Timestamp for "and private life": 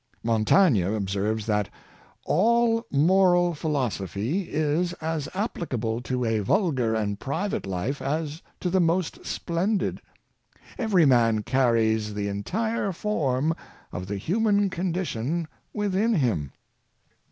6.95-8.01